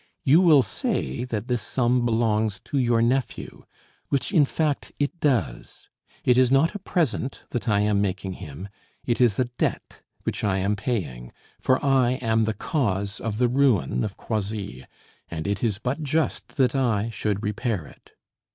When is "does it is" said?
5.19-6.49